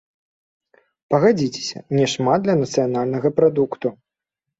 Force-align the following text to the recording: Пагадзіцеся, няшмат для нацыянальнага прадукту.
Пагадзіцеся, 1.13 1.77
няшмат 1.97 2.39
для 2.47 2.55
нацыянальнага 2.63 3.33
прадукту. 3.41 3.93